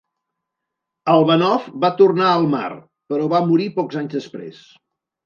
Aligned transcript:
Albanov 1.15 1.67
va 1.83 1.91
tornar 1.99 2.29
al 2.37 2.47
mar, 2.53 2.63
però 3.13 3.29
va 3.35 3.43
morir 3.51 3.69
pocs 3.77 4.01
anys 4.03 4.17
després. 4.21 4.65